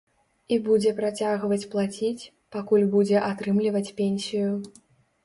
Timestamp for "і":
0.55-0.57